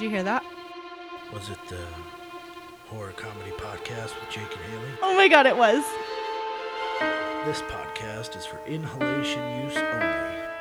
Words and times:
Did 0.00 0.06
you 0.06 0.12
hear 0.12 0.22
that? 0.22 0.42
Was 1.30 1.50
it 1.50 1.58
the 1.68 1.76
horror 2.86 3.12
comedy 3.12 3.50
podcast 3.50 4.18
with 4.18 4.30
Jake 4.30 4.50
and 4.50 4.72
Haley? 4.72 4.92
Oh 5.02 5.14
my 5.14 5.28
god, 5.28 5.44
it 5.44 5.54
was. 5.54 5.84
This 7.44 7.60
podcast 7.70 8.34
is 8.34 8.46
for 8.46 8.58
inhalation 8.66 9.62
use 9.62 9.76
only. 9.76 10.06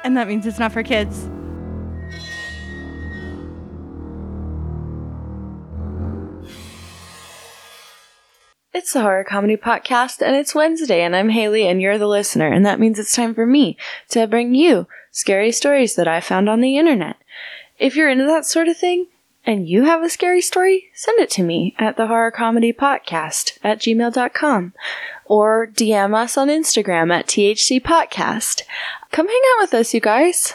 And 0.03 0.17
that 0.17 0.27
means 0.27 0.45
it's 0.45 0.59
not 0.59 0.73
for 0.73 0.83
kids. 0.83 1.29
It's 8.73 8.91
the 8.91 8.99
Horror 8.99 9.23
Comedy 9.23 9.55
Podcast, 9.55 10.21
and 10.21 10.35
it's 10.35 10.53
Wednesday, 10.53 11.01
and 11.01 11.15
I'm 11.15 11.29
Haley, 11.29 11.65
and 11.65 11.81
you're 11.81 11.97
the 11.97 12.07
listener, 12.07 12.47
and 12.47 12.65
that 12.65 12.77
means 12.77 12.99
it's 12.99 13.15
time 13.15 13.33
for 13.33 13.45
me 13.45 13.77
to 14.09 14.27
bring 14.27 14.53
you 14.53 14.85
scary 15.11 15.53
stories 15.53 15.95
that 15.95 16.09
I 16.09 16.19
found 16.19 16.49
on 16.49 16.59
the 16.59 16.77
internet. 16.77 17.15
If 17.77 17.95
you're 17.95 18.09
into 18.09 18.25
that 18.25 18.45
sort 18.45 18.67
of 18.67 18.75
thing, 18.75 19.07
and 19.49 19.67
you 19.67 19.85
have 19.85 20.03
a 20.03 20.09
scary 20.09 20.41
story, 20.41 20.91
send 20.93 21.19
it 21.19 21.31
to 21.31 21.41
me 21.41 21.73
at 21.79 21.97
the 21.97 22.05
Horror 22.05 22.29
Comedy 22.29 22.71
Podcast 22.71 23.57
at 23.63 23.79
gmail.com 23.79 24.73
or 25.25 25.65
DM 25.65 26.13
us 26.13 26.37
on 26.37 26.49
Instagram 26.49 27.11
at 27.11 27.25
THC 27.25 27.81
Potcast. 27.81 28.61
Come 29.11 29.27
hang 29.27 29.41
out 29.55 29.61
with 29.63 29.73
us, 29.73 29.91
you 29.91 30.01
guys. 30.01 30.53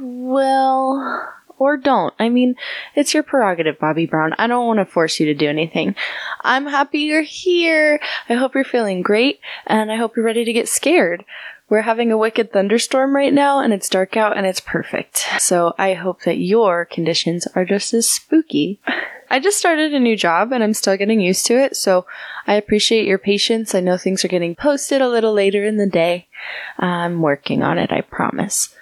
Well, 0.00 1.32
or 1.58 1.76
don't. 1.76 2.12
I 2.18 2.28
mean, 2.28 2.56
it's 2.96 3.14
your 3.14 3.22
prerogative, 3.22 3.78
Bobby 3.78 4.06
Brown. 4.06 4.34
I 4.36 4.48
don't 4.48 4.66
want 4.66 4.80
to 4.80 4.84
force 4.84 5.20
you 5.20 5.26
to 5.26 5.34
do 5.34 5.48
anything. 5.48 5.94
I'm 6.42 6.66
happy 6.66 6.98
you're 7.02 7.22
here. 7.22 8.00
I 8.28 8.34
hope 8.34 8.56
you're 8.56 8.64
feeling 8.64 9.00
great, 9.02 9.38
and 9.64 9.92
I 9.92 9.96
hope 9.96 10.16
you're 10.16 10.26
ready 10.26 10.44
to 10.44 10.52
get 10.52 10.68
scared. 10.68 11.24
We're 11.68 11.82
having 11.82 12.12
a 12.12 12.18
wicked 12.18 12.52
thunderstorm 12.52 13.16
right 13.16 13.32
now, 13.32 13.58
and 13.58 13.72
it's 13.72 13.88
dark 13.88 14.16
out, 14.16 14.36
and 14.36 14.46
it's 14.46 14.60
perfect. 14.60 15.26
So 15.38 15.74
I 15.76 15.94
hope 15.94 16.22
that 16.22 16.38
your 16.38 16.84
conditions 16.84 17.48
are 17.56 17.64
just 17.64 17.92
as 17.92 18.08
spooky. 18.08 18.80
I 19.30 19.40
just 19.40 19.58
started 19.58 19.92
a 19.92 19.98
new 19.98 20.16
job, 20.16 20.52
and 20.52 20.62
I'm 20.62 20.74
still 20.74 20.96
getting 20.96 21.20
used 21.20 21.44
to 21.46 21.54
it, 21.54 21.74
so 21.76 22.06
I 22.46 22.54
appreciate 22.54 23.08
your 23.08 23.18
patience. 23.18 23.74
I 23.74 23.80
know 23.80 23.96
things 23.96 24.24
are 24.24 24.28
getting 24.28 24.54
posted 24.54 25.02
a 25.02 25.08
little 25.08 25.32
later 25.32 25.64
in 25.64 25.76
the 25.76 25.88
day. 25.88 26.28
I'm 26.78 27.20
working 27.20 27.64
on 27.64 27.78
it, 27.78 27.90
I 27.90 28.02
promise. 28.02 28.72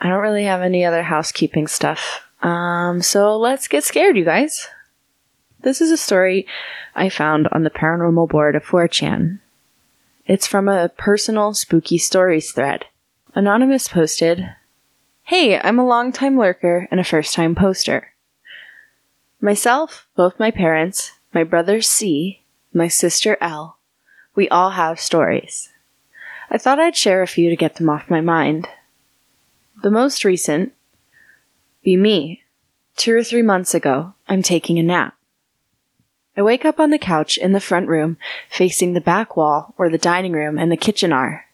I 0.00 0.08
don't 0.08 0.22
really 0.22 0.44
have 0.44 0.62
any 0.62 0.84
other 0.84 1.04
housekeeping 1.04 1.68
stuff. 1.68 2.24
Um, 2.42 3.00
so 3.00 3.38
let's 3.38 3.68
get 3.68 3.84
scared, 3.84 4.16
you 4.16 4.24
guys. 4.24 4.66
This 5.60 5.80
is 5.80 5.92
a 5.92 5.96
story 5.96 6.46
I 6.96 7.08
found 7.08 7.48
on 7.52 7.62
the 7.62 7.70
paranormal 7.70 8.28
board 8.28 8.56
of 8.56 8.64
4chan. 8.64 9.38
It's 10.26 10.46
from 10.48 10.68
a 10.68 10.88
personal 10.88 11.54
spooky 11.54 11.98
stories 11.98 12.50
thread. 12.50 12.86
Anonymous 13.36 13.86
posted, 13.86 14.44
Hey, 15.22 15.56
I'm 15.60 15.78
a 15.78 15.86
long-time 15.86 16.36
lurker 16.36 16.88
and 16.90 16.98
a 16.98 17.04
first-time 17.04 17.54
poster. 17.54 18.12
Myself, 19.40 20.08
both 20.16 20.40
my 20.40 20.50
parents, 20.50 21.12
my 21.32 21.44
brother 21.44 21.80
C, 21.80 22.42
my 22.72 22.88
sister 22.88 23.38
L, 23.40 23.78
we 24.34 24.48
all 24.48 24.70
have 24.70 24.98
stories. 24.98 25.72
I 26.50 26.58
thought 26.58 26.80
I'd 26.80 26.96
share 26.96 27.22
a 27.22 27.28
few 27.28 27.48
to 27.48 27.56
get 27.56 27.76
them 27.76 27.88
off 27.88 28.10
my 28.10 28.20
mind. 28.20 28.66
The 29.82 29.92
most 29.92 30.24
recent 30.24 30.72
be 31.84 31.96
me. 31.96 32.42
Two 32.96 33.14
or 33.14 33.22
three 33.22 33.42
months 33.42 33.74
ago, 33.74 34.14
I'm 34.26 34.42
taking 34.42 34.78
a 34.78 34.82
nap. 34.82 35.15
I 36.36 36.42
wake 36.42 36.66
up 36.66 36.78
on 36.78 36.90
the 36.90 36.98
couch 36.98 37.38
in 37.38 37.52
the 37.52 37.60
front 37.60 37.88
room, 37.88 38.18
facing 38.50 38.92
the 38.92 39.00
back 39.00 39.36
wall 39.36 39.72
where 39.76 39.88
the 39.88 39.96
dining 39.96 40.32
room 40.32 40.58
and 40.58 40.70
the 40.70 40.76
kitchen 40.76 41.12
are. 41.12 41.46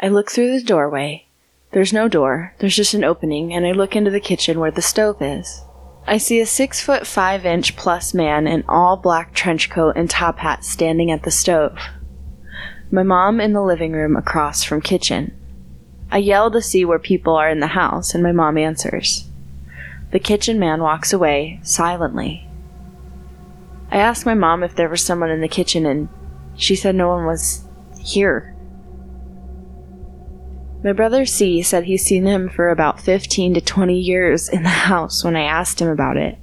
I 0.00 0.08
look 0.08 0.30
through 0.30 0.58
the 0.58 0.64
doorway. 0.64 1.26
There's 1.70 1.92
no 1.92 2.08
door, 2.08 2.54
there's 2.58 2.74
just 2.74 2.94
an 2.94 3.04
opening, 3.04 3.52
and 3.52 3.64
I 3.64 3.72
look 3.72 3.94
into 3.94 4.10
the 4.10 4.20
kitchen 4.20 4.58
where 4.58 4.70
the 4.70 4.82
stove 4.82 5.18
is. 5.20 5.62
I 6.06 6.18
see 6.18 6.40
a 6.40 6.46
six 6.46 6.80
foot 6.80 7.06
five 7.06 7.46
inch 7.46 7.76
plus 7.76 8.12
man 8.12 8.46
in 8.46 8.64
all 8.68 8.96
black 8.96 9.34
trench 9.34 9.70
coat 9.70 9.96
and 9.96 10.08
top 10.08 10.38
hat 10.38 10.64
standing 10.64 11.10
at 11.10 11.22
the 11.22 11.30
stove. 11.30 11.78
My 12.90 13.02
mom 13.02 13.40
in 13.40 13.52
the 13.52 13.62
living 13.62 13.92
room 13.92 14.16
across 14.16 14.62
from 14.62 14.80
kitchen. 14.80 15.36
I 16.10 16.18
yell 16.18 16.50
to 16.52 16.62
see 16.62 16.84
where 16.84 17.00
people 17.00 17.34
are 17.34 17.50
in 17.50 17.60
the 17.60 17.66
house, 17.68 18.14
and 18.14 18.22
my 18.22 18.32
mom 18.32 18.56
answers. 18.56 19.28
The 20.12 20.20
kitchen 20.20 20.58
man 20.58 20.80
walks 20.80 21.12
away 21.12 21.60
silently. 21.62 22.45
I 23.90 23.98
asked 23.98 24.26
my 24.26 24.34
mom 24.34 24.62
if 24.62 24.74
there 24.74 24.88
was 24.88 25.02
someone 25.02 25.30
in 25.30 25.40
the 25.40 25.48
kitchen, 25.48 25.86
and 25.86 26.08
she 26.56 26.76
said 26.76 26.94
no 26.94 27.08
one 27.08 27.26
was 27.26 27.64
here. 28.00 28.54
My 30.82 30.92
brother 30.92 31.24
C 31.24 31.62
said 31.62 31.84
he's 31.84 32.04
seen 32.04 32.26
him 32.26 32.48
for 32.48 32.68
about 32.68 33.00
15 33.00 33.54
to 33.54 33.60
20 33.60 33.98
years 33.98 34.48
in 34.48 34.62
the 34.62 34.68
house 34.68 35.24
when 35.24 35.36
I 35.36 35.42
asked 35.42 35.80
him 35.80 35.88
about 35.88 36.16
it. 36.16 36.38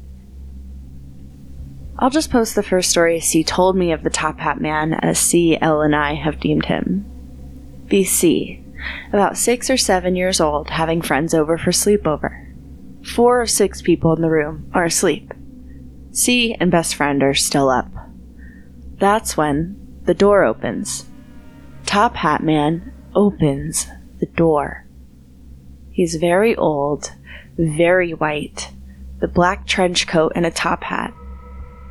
I'll 1.99 2.09
just 2.09 2.31
post 2.31 2.55
the 2.55 2.63
first 2.63 2.89
story 2.89 3.19
C 3.19 3.43
told 3.43 3.77
me 3.77 3.91
of 3.91 4.03
the 4.03 4.09
Top 4.09 4.39
Hat 4.39 4.59
Man 4.59 4.93
as 4.93 5.19
C, 5.19 5.57
L, 5.61 5.81
and 5.81 5.95
I 5.95 6.15
have 6.15 6.39
deemed 6.39 6.65
him. 6.65 7.05
BC, 7.85 8.61
about 9.13 9.37
six 9.37 9.69
or 9.69 9.77
seven 9.77 10.15
years 10.15 10.41
old, 10.41 10.71
having 10.71 11.01
friends 11.01 11.33
over 11.33 11.57
for 11.57 11.71
sleepover. 11.71 12.53
Four 13.05 13.41
of 13.41 13.49
six 13.49 13.81
people 13.81 14.15
in 14.15 14.21
the 14.21 14.29
room 14.29 14.69
are 14.73 14.85
asleep. 14.85 15.32
C 16.13 16.55
and 16.57 16.71
best 16.71 16.95
friend 16.95 17.21
are 17.21 17.33
still 17.33 17.69
up. 17.69 17.91
That's 18.99 19.35
when 19.35 19.99
the 20.03 20.13
door 20.13 20.45
opens. 20.45 21.05
Top 21.85 22.15
Hat 22.15 22.41
Man 22.41 22.93
opens 23.13 23.87
the 24.19 24.27
door. 24.27 24.87
He's 25.91 26.15
very 26.15 26.55
old, 26.55 27.11
very 27.57 28.13
white, 28.13 28.71
the 29.19 29.27
black 29.27 29.67
trench 29.67 30.07
coat 30.07 30.31
and 30.35 30.45
a 30.45 30.51
top 30.51 30.83
hat. 30.83 31.13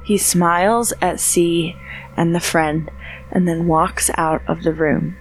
He 0.05 0.17
smiles 0.17 0.95
at 1.03 1.21
C 1.21 1.77
and 2.17 2.35
the 2.35 2.41
friend 2.41 2.91
and 3.31 3.47
then 3.47 3.67
walks 3.67 4.11
out 4.17 4.43
of 4.49 4.63
the 4.63 4.73
room 4.73 5.17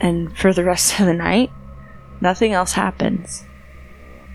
and 0.00 0.36
for 0.36 0.52
the 0.52 0.64
rest 0.64 0.98
of 0.98 1.06
the 1.06 1.14
night, 1.14 1.50
nothing 2.20 2.52
else 2.52 2.72
happens. 2.72 3.44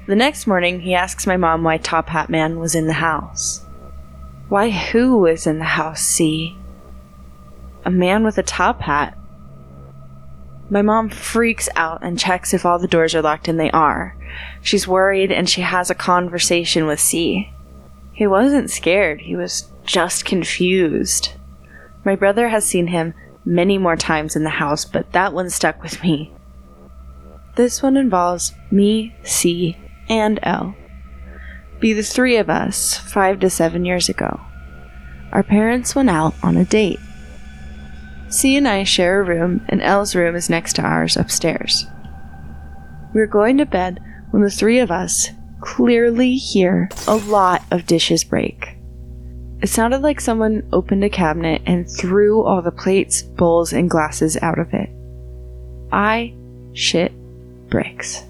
The 0.07 0.15
next 0.15 0.45
morning, 0.45 0.81
he 0.81 0.93
asks 0.93 1.25
my 1.25 1.35
mom 1.35 1.63
why 1.63 1.77
Top 1.77 2.09
Hat 2.09 2.29
Man 2.29 2.59
was 2.59 2.75
in 2.75 2.85
the 2.85 2.93
house. 2.93 3.65
Why 4.49 4.69
who 4.69 5.17
was 5.17 5.47
in 5.47 5.57
the 5.57 5.65
house, 5.65 6.01
see? 6.01 6.55
A 7.83 7.89
man 7.89 8.23
with 8.23 8.37
a 8.37 8.43
top 8.43 8.81
hat. 8.81 9.17
My 10.69 10.83
mom 10.83 11.09
freaks 11.09 11.69
out 11.75 12.03
and 12.03 12.19
checks 12.19 12.53
if 12.53 12.67
all 12.67 12.77
the 12.77 12.87
doors 12.87 13.15
are 13.15 13.23
locked, 13.23 13.47
and 13.47 13.59
they 13.59 13.71
are. 13.71 14.15
She's 14.61 14.87
worried 14.87 15.31
and 15.31 15.49
she 15.49 15.61
has 15.61 15.89
a 15.89 15.95
conversation 15.95 16.85
with 16.85 16.99
C. 16.99 17.51
He 18.13 18.27
wasn't 18.27 18.69
scared, 18.69 19.21
he 19.21 19.35
was 19.35 19.71
just 19.85 20.23
confused. 20.23 21.33
My 22.03 22.15
brother 22.15 22.49
has 22.49 22.63
seen 22.63 22.87
him 22.87 23.15
many 23.43 23.79
more 23.79 23.95
times 23.95 24.35
in 24.35 24.43
the 24.43 24.49
house, 24.51 24.85
but 24.85 25.11
that 25.13 25.33
one 25.33 25.49
stuck 25.49 25.81
with 25.81 26.03
me. 26.03 26.31
This 27.55 27.81
one 27.81 27.97
involves 27.97 28.53
me, 28.69 29.15
C, 29.23 29.77
and 30.09 30.39
L. 30.43 30.75
Be 31.79 31.93
the 31.93 32.03
three 32.03 32.37
of 32.37 32.49
us 32.49 32.97
five 32.97 33.39
to 33.41 33.49
seven 33.49 33.85
years 33.85 34.09
ago. 34.09 34.39
Our 35.31 35.43
parents 35.43 35.95
went 35.95 36.09
out 36.09 36.33
on 36.41 36.57
a 36.57 36.65
date. 36.65 36.99
C 38.29 38.57
and 38.57 38.67
I 38.67 38.83
share 38.83 39.19
a 39.19 39.23
room, 39.23 39.65
and 39.69 39.81
L's 39.81 40.15
room 40.15 40.35
is 40.35 40.49
next 40.49 40.73
to 40.73 40.81
ours 40.81 41.17
upstairs. 41.17 41.85
We 43.13 43.21
were 43.21 43.27
going 43.27 43.57
to 43.57 43.65
bed 43.65 43.99
when 44.31 44.41
the 44.41 44.49
three 44.49 44.79
of 44.79 44.91
us 44.91 45.29
clearly 45.61 46.35
hear 46.35 46.89
a 47.07 47.15
lot 47.15 47.63
of 47.71 47.87
dishes 47.87 48.23
break. 48.23 48.77
It 49.61 49.69
sounded 49.69 50.01
like 50.01 50.19
someone 50.19 50.67
opened 50.73 51.03
a 51.03 51.09
cabinet 51.09 51.61
and 51.65 51.89
threw 51.89 52.43
all 52.43 52.61
the 52.61 52.71
plates, 52.71 53.21
bowls, 53.21 53.73
and 53.73 53.89
glasses 53.89 54.37
out 54.41 54.59
of 54.59 54.73
it. 54.73 54.89
I 55.91 56.35
shit 56.73 57.13
bricks. 57.69 58.23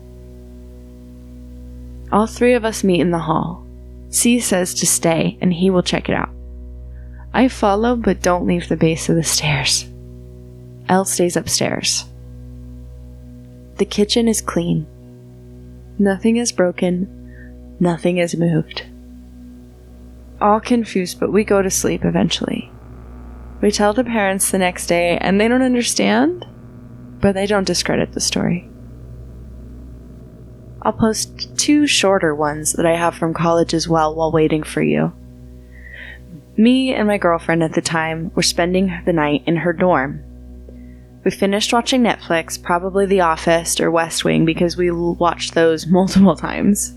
All 2.16 2.26
three 2.26 2.56
of 2.56 2.66
us 2.66 2.84
meet 2.84 3.02
in 3.02 3.12
the 3.12 3.20
hall. 3.20 3.64
C 4.10 4.40
says 4.40 4.74
to 4.76 4.88
stay 4.88 5.38
and 5.40 5.54
he 5.54 5.70
will 5.70 5.84
check 5.84 6.10
it 6.10 6.16
out. 6.16 6.30
I 7.32 7.48
follow 7.48 7.96
but 7.96 8.24
don't 8.24 8.48
leave 8.48 8.68
the 8.68 8.78
base 8.78 9.08
of 9.08 9.16
the 9.16 9.24
stairs. 9.24 9.86
L 10.90 11.06
stays 11.06 11.36
upstairs. 11.36 12.06
The 13.76 13.86
kitchen 13.86 14.28
is 14.28 14.42
clean. 14.42 14.88
Nothing 16.00 16.38
is 16.38 16.52
broken. 16.52 17.76
Nothing 17.80 18.18
is 18.18 18.36
moved 18.36 18.84
all 20.42 20.60
confused, 20.60 21.20
but 21.20 21.32
we 21.32 21.44
go 21.44 21.62
to 21.62 21.70
sleep 21.70 22.06
eventually. 22.06 22.72
We 23.62 23.72
tell 23.72 23.94
the 23.94 24.04
parents 24.04 24.52
the 24.52 24.60
next 24.60 24.88
day, 24.88 25.18
and 25.18 25.40
they 25.40 25.48
don't 25.48 25.62
understand, 25.62 26.46
but 27.20 27.34
they 27.34 27.48
don't 27.48 27.66
discredit 27.66 28.14
the 28.14 28.22
story. 28.22 28.70
I'll 30.86 30.94
post 30.94 31.58
two 31.58 31.88
shorter 31.88 32.36
ones 32.36 32.74
that 32.74 32.86
I 32.86 32.96
have 32.96 33.16
from 33.16 33.34
college 33.34 33.74
as 33.74 33.90
well 33.90 34.14
while 34.14 34.32
waiting 34.32 34.62
for 34.62 34.84
you. 34.84 35.12
Me 36.56 36.94
and 36.94 37.08
my 37.08 37.18
girlfriend 37.18 37.64
at 37.64 37.74
the 37.74 37.82
time 37.82 38.32
were 38.36 38.44
spending 38.44 38.96
the 39.04 39.12
night 39.12 39.42
in 39.48 39.56
her 39.56 39.74
dorm. 39.74 40.24
We 41.24 41.32
finished 41.32 41.74
watching 41.74 42.04
Netflix, 42.04 42.62
probably 42.62 43.08
The 43.08 43.22
Office 43.22 43.80
or 43.80 43.90
West 43.90 44.24
Wing, 44.24 44.46
because 44.46 44.78
we 44.78 44.92
watched 44.92 45.56
those 45.56 45.88
multiple 45.88 46.36
times. 46.36 46.94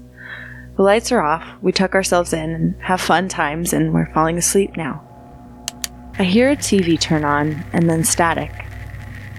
The 0.77 0.83
lights 0.83 1.11
are 1.11 1.23
off, 1.23 1.45
we 1.63 1.73
tuck 1.73 1.95
ourselves 1.95 2.35
in 2.35 2.51
and 2.51 2.83
have 2.83 3.01
fun 3.01 3.27
times, 3.27 3.73
and 3.73 3.95
we're 3.95 4.13
falling 4.13 4.37
asleep 4.37 4.77
now. 4.77 5.03
I 6.19 6.25
hear 6.25 6.51
a 6.51 6.57
TV 6.57 7.01
turn 7.01 7.25
on 7.25 7.65
and 7.73 7.89
then 7.89 8.05
static. 8.05 8.53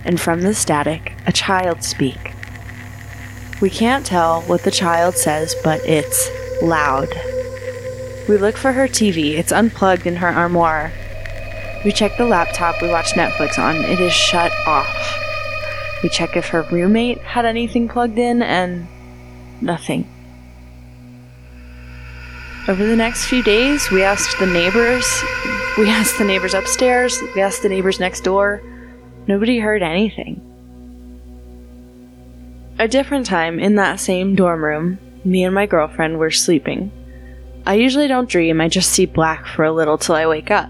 And 0.06 0.20
from 0.20 0.42
the 0.42 0.56
static, 0.56 1.14
a 1.28 1.32
child 1.32 1.84
speak. 1.84 2.34
We 3.62 3.70
can't 3.70 4.06
tell 4.06 4.42
what 4.44 4.64
the 4.64 4.72
child 4.72 5.18
says, 5.18 5.54
but 5.66 5.86
it's 5.86 6.30
loud. 6.62 7.10
We 8.30 8.38
look 8.38 8.56
for 8.56 8.72
her 8.72 8.88
TV, 8.88 9.38
it's 9.38 9.52
unplugged 9.52 10.08
in 10.08 10.16
her 10.16 10.30
armoire. 10.30 10.94
We 11.84 11.92
check 11.92 12.16
the 12.18 12.26
laptop 12.26 12.82
we 12.82 12.88
watch 12.88 13.12
Netflix 13.14 13.60
on, 13.60 13.76
it 13.76 14.00
is 14.00 14.14
shut 14.14 14.54
off. 14.66 14.88
We 16.02 16.08
check 16.08 16.38
if 16.38 16.48
her 16.48 16.62
roommate 16.72 17.18
had 17.20 17.46
anything 17.46 17.90
plugged 17.90 18.18
in, 18.18 18.42
and 18.42 18.88
nothing. 19.60 20.08
Over 22.70 22.86
the 22.86 22.96
next 22.96 23.26
few 23.26 23.44
days, 23.44 23.92
we 23.92 24.04
asked 24.04 24.40
the 24.40 24.46
neighbors, 24.46 25.06
we 25.78 25.90
asked 25.90 26.18
the 26.18 26.24
neighbors 26.24 26.54
upstairs, 26.54 27.20
we 27.36 27.42
asked 27.42 27.64
the 27.64 27.70
neighbors 27.70 28.00
next 28.00 28.22
door. 28.22 28.62
Nobody 29.28 29.60
heard 29.60 29.84
anything. 29.84 30.49
A 32.80 32.88
different 32.88 33.26
time, 33.26 33.60
in 33.60 33.76
that 33.76 34.00
same 34.00 34.36
dorm 34.36 34.64
room, 34.64 35.00
me 35.26 35.44
and 35.44 35.54
my 35.54 35.66
girlfriend 35.66 36.18
were 36.18 36.32
sleeping. 36.32 36.94
I 37.66 37.74
usually 37.74 38.08
don't 38.08 38.30
dream, 38.30 38.62
I 38.62 38.70
just 38.70 38.90
see 38.94 39.06
black 39.06 39.46
for 39.46 39.66
a 39.66 39.72
little 39.74 39.98
till 39.98 40.16
I 40.16 40.26
wake 40.28 40.50
up. 40.50 40.70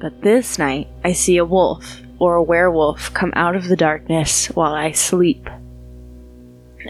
But 0.00 0.22
this 0.22 0.58
night, 0.58 0.88
I 1.04 1.12
see 1.12 1.36
a 1.36 1.44
wolf, 1.44 2.00
or 2.18 2.34
a 2.34 2.42
werewolf, 2.42 3.14
come 3.14 3.32
out 3.36 3.54
of 3.54 3.68
the 3.68 3.76
darkness 3.76 4.48
while 4.48 4.74
I 4.74 4.90
sleep. 4.90 5.48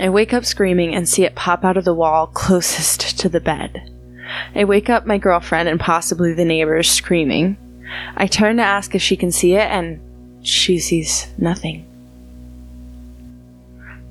I 0.01 0.09
wake 0.09 0.33
up 0.33 0.47
screaming 0.47 0.95
and 0.95 1.07
see 1.07 1.25
it 1.25 1.35
pop 1.35 1.63
out 1.63 1.77
of 1.77 1.85
the 1.85 1.93
wall 1.93 2.29
closest 2.29 3.19
to 3.21 3.29
the 3.29 3.41
bed. 3.41 3.93
I 4.55 4.65
wake 4.65 4.89
up 4.89 5.05
my 5.05 5.19
girlfriend 5.19 5.69
and 5.69 5.79
possibly 5.79 6.33
the 6.33 6.47
neighbors 6.47 6.91
screaming. 6.91 7.59
I 8.17 8.27
turn 8.27 8.57
to 8.57 8.63
ask 8.63 8.95
if 8.95 9.03
she 9.03 9.19
can 9.19 9.31
see 9.31 9.53
it, 9.53 9.71
and 9.71 10.01
she 10.41 10.79
sees 10.79 11.27
nothing. 11.37 11.87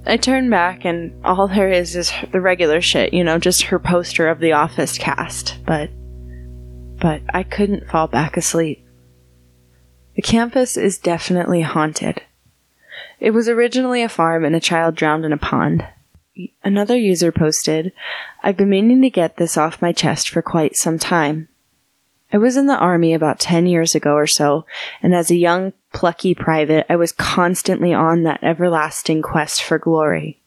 I 0.08 0.18
turn 0.18 0.50
back, 0.50 0.86
and 0.86 1.14
all 1.26 1.48
there 1.48 1.70
is 1.70 1.96
is 1.96 2.12
the 2.32 2.42
regular 2.42 2.80
shit, 2.82 3.14
you 3.14 3.24
know, 3.24 3.40
just 3.40 3.64
her 3.64 3.80
poster 3.80 4.28
of 4.28 4.40
the 4.40 4.54
office 4.54 4.98
cast. 4.98 5.58
But. 5.66 5.90
But 7.00 7.22
I 7.34 7.44
couldn't 7.44 7.90
fall 7.90 8.08
back 8.08 8.38
asleep. 8.38 8.86
The 10.16 10.22
campus 10.22 10.78
is 10.78 10.98
definitely 10.98 11.62
haunted. 11.62 12.22
It 13.20 13.32
was 13.32 13.50
originally 13.50 14.02
a 14.02 14.10
farm 14.10 14.46
and 14.46 14.56
a 14.56 14.62
child 14.62 14.96
drowned 14.96 15.26
in 15.26 15.34
a 15.34 15.38
pond. 15.38 15.86
Another 16.64 16.98
user 16.98 17.32
posted, 17.32 17.92
I've 18.44 18.58
been 18.58 18.70
meaning 18.70 19.02
to 19.02 19.10
get 19.10 19.38
this 19.38 19.58
off 19.58 19.82
my 19.82 19.92
chest 19.92 20.30
for 20.30 20.42
quite 20.42 20.76
some 20.76 21.00
time. 21.00 21.48
I 22.34 22.38
was 22.38 22.58
in 22.58 22.68
the 22.68 22.78
army 22.78 23.14
about 23.14 23.40
10 23.40 23.68
years 23.68 23.96
ago 23.96 24.14
or 24.14 24.28
so, 24.28 24.66
and 25.02 25.14
as 25.14 25.30
a 25.30 25.36
young, 25.36 25.74
plucky 25.94 26.34
private, 26.36 26.86
I 26.90 26.96
was 26.96 27.12
constantly 27.12 27.94
on 27.94 28.24
that 28.24 28.44
everlasting 28.44 29.22
quest 29.22 29.64
for 29.64 29.78
glory. 29.78 30.42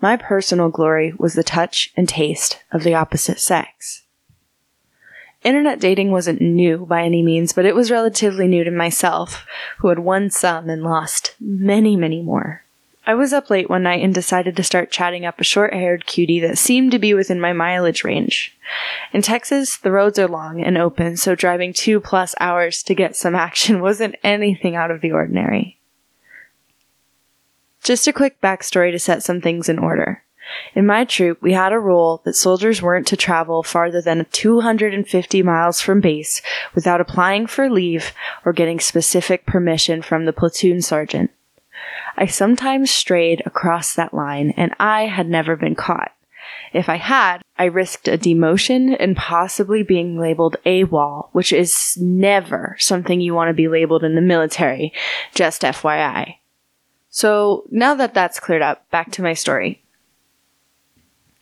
My 0.00 0.16
personal 0.16 0.68
glory 0.68 1.12
was 1.16 1.34
the 1.34 1.42
touch 1.42 1.92
and 1.96 2.08
taste 2.08 2.62
of 2.72 2.82
the 2.82 2.94
opposite 2.94 3.40
sex. 3.40 4.04
Internet 5.44 5.80
dating 5.80 6.10
wasn't 6.10 6.40
new 6.40 6.84
by 6.84 7.04
any 7.04 7.22
means, 7.22 7.52
but 7.52 7.64
it 7.64 7.74
was 7.74 7.90
relatively 7.90 8.48
new 8.48 8.64
to 8.64 8.70
myself, 8.70 9.46
who 9.78 9.88
had 9.88 10.00
won 10.00 10.30
some 10.30 10.68
and 10.68 10.82
lost 10.82 11.34
many, 11.40 11.96
many 11.96 12.22
more. 12.22 12.64
I 13.08 13.14
was 13.14 13.32
up 13.32 13.48
late 13.48 13.70
one 13.70 13.84
night 13.84 14.04
and 14.04 14.14
decided 14.14 14.54
to 14.54 14.62
start 14.62 14.90
chatting 14.90 15.24
up 15.24 15.40
a 15.40 15.44
short 15.44 15.72
haired 15.72 16.04
cutie 16.04 16.40
that 16.40 16.58
seemed 16.58 16.92
to 16.92 16.98
be 16.98 17.14
within 17.14 17.40
my 17.40 17.54
mileage 17.54 18.04
range. 18.04 18.54
In 19.14 19.22
Texas, 19.22 19.78
the 19.78 19.90
roads 19.90 20.18
are 20.18 20.28
long 20.28 20.60
and 20.62 20.76
open, 20.76 21.16
so 21.16 21.34
driving 21.34 21.72
two 21.72 22.00
plus 22.00 22.34
hours 22.38 22.82
to 22.82 22.94
get 22.94 23.16
some 23.16 23.34
action 23.48 23.80
wasn't 23.80 24.16
anything 24.22 24.76
out 24.76 24.90
of 24.90 25.00
the 25.00 25.10
ordinary. 25.10 25.78
Just 27.82 28.06
a 28.06 28.12
quick 28.12 28.42
backstory 28.42 28.90
to 28.92 28.98
set 28.98 29.22
some 29.22 29.40
things 29.40 29.70
in 29.70 29.78
order. 29.78 30.22
In 30.74 30.84
my 30.84 31.06
troop, 31.06 31.40
we 31.40 31.54
had 31.54 31.72
a 31.72 31.78
rule 31.78 32.20
that 32.26 32.34
soldiers 32.34 32.82
weren't 32.82 33.06
to 33.06 33.16
travel 33.16 33.62
farther 33.62 34.02
than 34.02 34.26
250 34.32 35.42
miles 35.42 35.80
from 35.80 36.02
base 36.02 36.42
without 36.74 37.00
applying 37.00 37.46
for 37.46 37.70
leave 37.70 38.12
or 38.44 38.52
getting 38.52 38.80
specific 38.80 39.46
permission 39.46 40.02
from 40.02 40.26
the 40.26 40.32
platoon 40.34 40.82
sergeant. 40.82 41.30
I 42.20 42.26
sometimes 42.26 42.90
strayed 42.90 43.44
across 43.46 43.94
that 43.94 44.12
line, 44.12 44.52
and 44.56 44.74
I 44.80 45.02
had 45.02 45.28
never 45.28 45.54
been 45.54 45.76
caught. 45.76 46.10
If 46.72 46.88
I 46.88 46.96
had, 46.96 47.42
I 47.56 47.66
risked 47.66 48.08
a 48.08 48.18
demotion 48.18 48.96
and 48.98 49.16
possibly 49.16 49.84
being 49.84 50.18
labeled 50.18 50.56
AWOL, 50.66 51.28
which 51.30 51.52
is 51.52 51.96
never 52.00 52.74
something 52.80 53.20
you 53.20 53.34
want 53.34 53.50
to 53.50 53.54
be 53.54 53.68
labeled 53.68 54.02
in 54.02 54.16
the 54.16 54.20
military, 54.20 54.92
just 55.32 55.62
FYI. 55.62 56.34
So 57.08 57.62
now 57.70 57.94
that 57.94 58.14
that's 58.14 58.40
cleared 58.40 58.62
up, 58.62 58.90
back 58.90 59.12
to 59.12 59.22
my 59.22 59.32
story. 59.32 59.80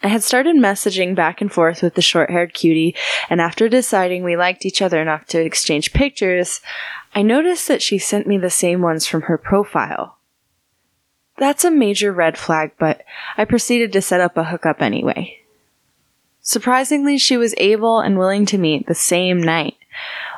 I 0.02 0.08
had 0.08 0.22
started 0.22 0.56
messaging 0.56 1.14
back 1.14 1.40
and 1.40 1.50
forth 1.50 1.82
with 1.82 1.94
the 1.94 2.02
short 2.02 2.30
haired 2.30 2.52
cutie, 2.52 2.94
and 3.30 3.40
after 3.40 3.70
deciding 3.70 4.24
we 4.24 4.36
liked 4.36 4.66
each 4.66 4.82
other 4.82 5.00
enough 5.00 5.24
to 5.28 5.40
exchange 5.40 5.94
pictures, 5.94 6.60
I 7.14 7.22
noticed 7.22 7.66
that 7.68 7.80
she 7.80 7.96
sent 7.96 8.26
me 8.26 8.36
the 8.36 8.50
same 8.50 8.82
ones 8.82 9.06
from 9.06 9.22
her 9.22 9.38
profile. 9.38 10.15
That's 11.38 11.64
a 11.64 11.70
major 11.70 12.12
red 12.12 12.38
flag, 12.38 12.72
but 12.78 13.02
I 13.36 13.44
proceeded 13.44 13.92
to 13.92 14.02
set 14.02 14.20
up 14.20 14.36
a 14.36 14.44
hookup 14.44 14.80
anyway. 14.80 15.40
Surprisingly, 16.40 17.18
she 17.18 17.36
was 17.36 17.54
able 17.58 18.00
and 18.00 18.18
willing 18.18 18.46
to 18.46 18.58
meet 18.58 18.86
the 18.86 18.94
same 18.94 19.42
night, 19.42 19.74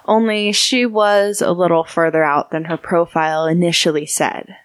only 0.07 0.53
she 0.53 0.87
was 0.87 1.43
a 1.43 1.53
little 1.53 1.85
further 1.85 2.25
out 2.25 2.51
than 2.51 2.65
her 2.65 2.79
profile 2.79 3.47
initially 3.47 4.07
said. 4.07 4.57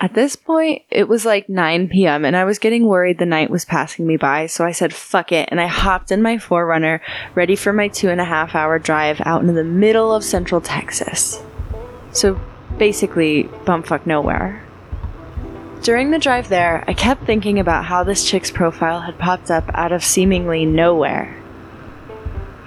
At 0.00 0.14
this 0.14 0.36
point, 0.36 0.82
it 0.90 1.08
was 1.08 1.26
like 1.26 1.48
9 1.48 1.88
p.m. 1.88 2.24
and 2.24 2.36
I 2.36 2.44
was 2.44 2.60
getting 2.60 2.86
worried 2.86 3.18
the 3.18 3.26
night 3.26 3.50
was 3.50 3.64
passing 3.64 4.06
me 4.06 4.16
by, 4.16 4.46
so 4.46 4.64
I 4.64 4.70
said 4.70 4.94
fuck 4.94 5.32
it 5.32 5.48
and 5.50 5.60
I 5.60 5.66
hopped 5.66 6.12
in 6.12 6.22
my 6.22 6.36
4Runner, 6.36 7.00
ready 7.34 7.56
for 7.56 7.72
my 7.72 7.88
two 7.88 8.08
and 8.08 8.20
a 8.20 8.24
half 8.24 8.54
hour 8.54 8.78
drive 8.78 9.20
out 9.24 9.40
into 9.40 9.52
the 9.52 9.64
middle 9.64 10.14
of 10.14 10.22
central 10.22 10.60
Texas. 10.60 11.42
So 12.12 12.40
basically, 12.78 13.44
bumfuck 13.64 14.06
nowhere. 14.06 14.64
During 15.82 16.10
the 16.10 16.18
drive 16.18 16.48
there, 16.48 16.84
I 16.88 16.94
kept 16.94 17.24
thinking 17.24 17.58
about 17.58 17.84
how 17.84 18.02
this 18.02 18.28
chick's 18.28 18.50
profile 18.50 19.00
had 19.00 19.18
popped 19.18 19.50
up 19.50 19.70
out 19.74 19.92
of 19.92 20.04
seemingly 20.04 20.64
nowhere. 20.64 21.34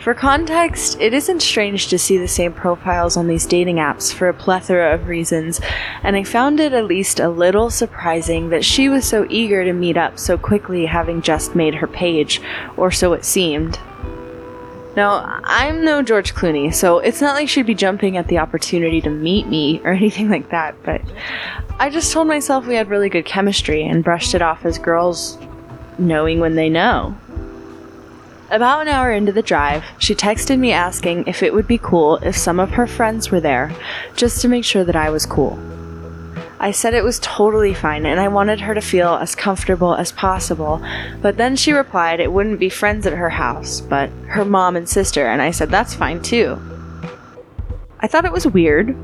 For 0.01 0.15
context, 0.15 0.99
it 0.99 1.13
isn't 1.13 1.43
strange 1.43 1.89
to 1.89 1.99
see 1.99 2.17
the 2.17 2.27
same 2.27 2.53
profiles 2.53 3.15
on 3.17 3.27
these 3.27 3.45
dating 3.45 3.75
apps 3.75 4.11
for 4.11 4.27
a 4.27 4.33
plethora 4.33 4.95
of 4.95 5.07
reasons, 5.07 5.61
and 6.01 6.15
I 6.15 6.23
found 6.23 6.59
it 6.59 6.73
at 6.73 6.85
least 6.85 7.19
a 7.19 7.29
little 7.29 7.69
surprising 7.69 8.49
that 8.49 8.65
she 8.65 8.89
was 8.89 9.05
so 9.05 9.27
eager 9.29 9.63
to 9.63 9.73
meet 9.73 9.97
up 9.97 10.17
so 10.17 10.39
quickly, 10.39 10.87
having 10.87 11.21
just 11.21 11.53
made 11.53 11.75
her 11.75 11.87
page, 11.87 12.41
or 12.77 12.89
so 12.89 13.13
it 13.13 13.23
seemed. 13.23 13.77
Now, 14.95 15.39
I'm 15.45 15.85
no 15.85 16.01
George 16.01 16.35
Clooney, 16.35 16.73
so 16.73 16.99
it's 16.99 17.21
not 17.21 17.35
like 17.35 17.47
she'd 17.47 17.65
be 17.65 17.75
jumping 17.75 18.17
at 18.17 18.27
the 18.27 18.39
opportunity 18.39 18.99
to 19.01 19.09
meet 19.09 19.47
me 19.47 19.79
or 19.85 19.91
anything 19.91 20.29
like 20.29 20.49
that, 20.49 20.75
but 20.83 21.01
I 21.79 21.89
just 21.89 22.11
told 22.11 22.27
myself 22.27 22.67
we 22.67 22.75
had 22.75 22.89
really 22.89 23.09
good 23.09 23.25
chemistry 23.25 23.83
and 23.83 24.03
brushed 24.03 24.35
it 24.35 24.41
off 24.41 24.65
as 24.65 24.77
girls 24.77 25.37
knowing 25.97 26.39
when 26.39 26.55
they 26.55 26.69
know. 26.69 27.17
About 28.49 28.81
an 28.81 28.89
hour 28.89 29.13
into 29.13 29.31
the 29.31 29.41
drive, 29.41 29.85
she 29.97 30.13
texted 30.13 30.59
me 30.59 30.73
asking 30.73 31.25
if 31.25 31.41
it 31.41 31.53
would 31.53 31.67
be 31.67 31.77
cool 31.77 32.17
if 32.17 32.35
some 32.35 32.59
of 32.59 32.71
her 32.71 32.85
friends 32.85 33.31
were 33.31 33.39
there, 33.39 33.73
just 34.17 34.41
to 34.41 34.49
make 34.49 34.65
sure 34.65 34.83
that 34.83 34.95
I 34.95 35.09
was 35.09 35.25
cool. 35.25 35.57
I 36.63 36.69
said 36.69 36.93
it 36.93 37.03
was 37.03 37.17
totally 37.23 37.73
fine 37.73 38.05
and 38.05 38.19
I 38.19 38.27
wanted 38.27 38.61
her 38.61 38.75
to 38.75 38.81
feel 38.81 39.15
as 39.15 39.33
comfortable 39.33 39.95
as 39.95 40.11
possible, 40.11 40.79
but 41.19 41.35
then 41.35 41.55
she 41.55 41.73
replied 41.73 42.19
it 42.19 42.31
wouldn't 42.31 42.59
be 42.59 42.69
friends 42.69 43.07
at 43.07 43.13
her 43.13 43.31
house, 43.31 43.81
but 43.81 44.11
her 44.27 44.45
mom 44.45 44.75
and 44.75 44.87
sister, 44.87 45.25
and 45.25 45.41
I 45.41 45.49
said 45.49 45.71
that's 45.71 45.95
fine 45.95 46.21
too. 46.21 46.59
I 48.01 48.05
thought 48.05 48.25
it 48.25 48.31
was 48.31 48.45
weird, 48.45 48.95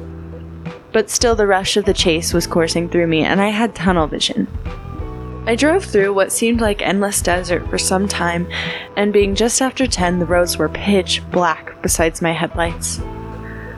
but 0.93 1.09
still 1.09 1.33
the 1.33 1.47
rush 1.47 1.77
of 1.77 1.85
the 1.85 1.95
chase 1.95 2.31
was 2.31 2.45
coursing 2.45 2.89
through 2.89 3.07
me 3.07 3.23
and 3.23 3.41
I 3.41 3.49
had 3.49 3.73
tunnel 3.73 4.05
vision. 4.05 4.45
I 5.47 5.55
drove 5.55 5.83
through 5.83 6.13
what 6.13 6.31
seemed 6.31 6.61
like 6.61 6.83
endless 6.83 7.23
desert 7.23 7.67
for 7.71 7.79
some 7.79 8.07
time, 8.07 8.47
and 8.95 9.11
being 9.11 9.33
just 9.33 9.63
after 9.63 9.87
10, 9.87 10.19
the 10.19 10.27
roads 10.27 10.59
were 10.59 10.69
pitch 10.69 11.23
black 11.31 11.81
besides 11.81 12.21
my 12.21 12.33
headlights. 12.33 12.99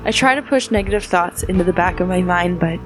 I 0.04 0.12
tried 0.12 0.36
to 0.36 0.42
push 0.42 0.72
negative 0.72 1.04
thoughts 1.06 1.44
into 1.44 1.64
the 1.64 1.72
back 1.72 2.00
of 2.00 2.08
my 2.08 2.22
mind, 2.22 2.60
but 2.60 2.80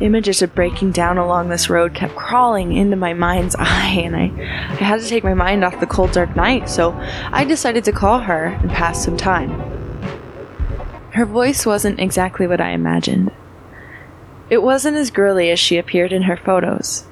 images 0.00 0.42
of 0.42 0.54
breaking 0.54 0.92
down 0.92 1.18
along 1.18 1.48
this 1.48 1.70
road 1.70 1.94
kept 1.94 2.16
crawling 2.16 2.72
into 2.72 2.96
my 2.96 3.12
mind's 3.12 3.54
eye, 3.58 4.02
and 4.04 4.16
I, 4.16 4.24
I 4.24 4.84
had 4.84 5.00
to 5.00 5.08
take 5.08 5.24
my 5.24 5.34
mind 5.34 5.64
off 5.64 5.80
the 5.80 5.86
cold, 5.86 6.12
dark 6.12 6.34
night, 6.36 6.68
so 6.68 6.92
I 7.32 7.44
decided 7.44 7.84
to 7.84 7.92
call 7.92 8.20
her 8.20 8.46
and 8.46 8.70
pass 8.70 9.04
some 9.04 9.16
time. 9.16 9.50
Her 11.12 11.26
voice 11.26 11.66
wasn't 11.66 12.00
exactly 12.00 12.46
what 12.46 12.60
I 12.60 12.70
imagined. 12.70 13.32
It 14.48 14.62
wasn't 14.62 14.96
as 14.96 15.10
girly 15.10 15.50
as 15.50 15.58
she 15.58 15.76
appeared 15.76 16.12
in 16.12 16.22
her 16.22 16.36
photos. 16.36 17.04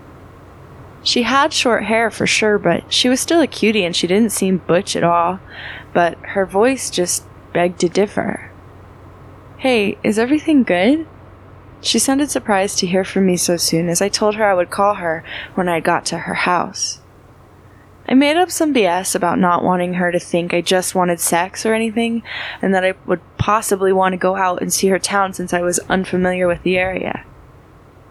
She 1.03 1.23
had 1.23 1.53
short 1.53 1.85
hair 1.85 2.11
for 2.11 2.27
sure, 2.27 2.59
but 2.59 2.93
she 2.93 3.09
was 3.09 3.21
still 3.21 3.41
a 3.41 3.47
cutie 3.47 3.85
and 3.85 3.95
she 3.95 4.07
didn't 4.07 4.33
seem 4.33 4.59
butch 4.59 4.97
at 4.97 5.05
all. 5.05 5.41
But 5.93 6.19
her 6.19 6.45
voice 6.45 6.91
just 6.91 7.25
begged 7.53 7.81
to 7.81 7.89
differ. 7.89 8.51
Hey, 9.59 9.99
is 10.03 10.19
everything 10.19 10.65
good? 10.65 11.07
She 11.81 11.99
sounded 11.99 12.31
surprised 12.31 12.79
to 12.79 12.87
hear 12.87 13.05
from 13.05 13.27
me 13.27 13.37
so 13.37 13.57
soon 13.57 13.89
as 13.89 14.03
I 14.03 14.09
told 14.09 14.35
her 14.35 14.45
I 14.45 14.55
would 14.55 14.71
call 14.71 14.95
her 14.95 15.23
when 15.55 15.69
I 15.69 15.81
got 15.81 16.05
to 16.07 16.19
her 16.19 16.35
house. 16.35 17.01
I 18.09 18.15
made 18.15 18.39
up 18.39 18.51
some 18.51 18.73
BS 18.73 19.15
about 19.15 19.39
not 19.39 19.63
wanting 19.63 19.95
her 19.95 20.11
to 20.11 20.19
think 20.19 20.55
I 20.55 20.63
just 20.63 20.95
wanted 20.95 21.21
sex 21.21 21.67
or 21.67 21.75
anything, 21.75 22.23
and 22.63 22.75
that 22.75 22.85
I 22.85 22.95
would 23.05 23.21
possibly 23.37 23.93
want 23.93 24.15
to 24.15 24.17
go 24.17 24.35
out 24.35 24.63
and 24.63 24.73
see 24.73 24.89
her 24.89 24.99
town 24.99 25.35
since 25.35 25.53
I 25.53 25.61
was 25.61 25.79
unfamiliar 25.91 26.49
with 26.49 26.63
the 26.63 26.79
area. 26.79 27.25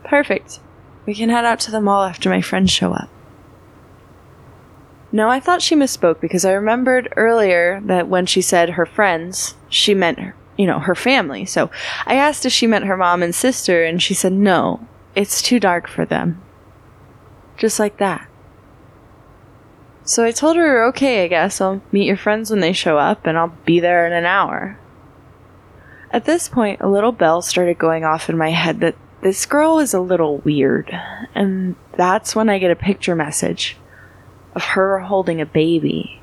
Perfect. 0.04 0.60
We 1.08 1.16
can 1.16 1.30
head 1.30 1.46
out 1.46 1.60
to 1.62 1.72
the 1.72 1.82
mall 1.82 2.04
after 2.04 2.30
my 2.30 2.42
friends 2.42 2.72
show 2.72 2.94
up. 2.94 3.10
No, 5.12 5.30
I 5.30 5.40
thought 5.40 5.62
she 5.64 5.76
misspoke 5.76 6.22
because 6.22 6.46
I 6.46 6.52
remembered 6.52 7.12
earlier 7.16 7.82
that 7.86 8.08
when 8.08 8.28
she 8.28 8.42
said 8.42 8.72
her 8.72 8.86
friends, 8.86 9.56
she 9.68 9.96
meant 9.96 10.20
her, 10.20 10.36
you 10.58 10.66
know, 10.66 10.80
her 10.80 10.96
family. 10.96 11.46
So 11.46 11.70
I 12.06 12.16
asked 12.16 12.46
if 12.46 12.52
she 12.52 12.68
meant 12.68 12.86
her 12.86 12.98
mom 12.98 13.24
and 13.24 13.34
sister, 13.34 13.84
and 13.84 14.02
she 14.02 14.14
said 14.14 14.34
no, 14.34 14.86
it's 15.16 15.42
too 15.42 15.60
dark 15.60 15.88
for 15.88 16.06
them. 16.06 16.42
Just 17.58 17.80
like 17.80 17.98
that. 17.98 18.28
So 20.04 20.24
I 20.24 20.32
told 20.32 20.56
her, 20.56 20.86
okay, 20.86 21.26
I 21.26 21.28
guess 21.28 21.60
I'll 21.60 21.82
meet 21.92 22.08
your 22.08 22.18
friends 22.18 22.50
when 22.50 22.62
they 22.62 22.74
show 22.74 22.98
up, 22.98 23.26
and 23.26 23.38
I'll 23.38 23.56
be 23.66 23.80
there 23.80 24.08
in 24.08 24.14
an 24.14 24.26
hour. 24.26 24.80
At 26.12 26.26
this 26.26 26.48
point, 26.48 26.80
a 26.80 26.88
little 26.88 27.12
bell 27.12 27.42
started 27.42 27.78
going 27.78 28.06
off 28.06 28.30
in 28.30 28.38
my 28.38 28.52
head 28.52 28.80
that 28.80 28.96
this 29.22 29.46
girl 29.46 29.80
is 29.80 29.94
a 29.94 30.00
little 30.00 30.38
weird, 30.38 30.98
and 31.36 31.76
that's 31.98 32.36
when 32.36 32.50
I 32.50 32.60
get 32.60 32.72
a 32.72 32.76
picture 32.76 33.16
message 33.16 33.76
of 34.56 34.64
her 34.64 35.00
holding 35.00 35.42
a 35.42 35.46
baby. 35.46 36.22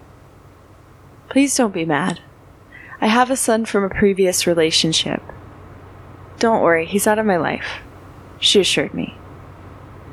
Please 1.29 1.55
don't 1.55 1.75
be 1.75 1.85
mad. 1.85 2.21
I 3.05 3.09
have 3.09 3.31
a 3.31 3.37
son 3.37 3.67
from 3.67 3.85
a 3.85 3.91
previous 3.91 4.47
relationship. 4.47 5.23
Don't 6.39 6.63
worry, 6.63 6.87
he's 6.87 7.07
out 7.07 7.19
of 7.19 7.27
my 7.27 7.37
life, 7.37 7.83
she 8.41 8.61
assured 8.61 8.95
me. 8.95 9.15